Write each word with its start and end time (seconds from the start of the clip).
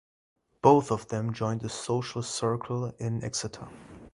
Both 0.63 0.89
of 0.89 1.07
them 1.09 1.31
joined 1.31 1.61
the 1.61 1.69
social 1.69 2.23
circle 2.23 2.87
in 2.97 3.23
Exeter. 3.23 3.67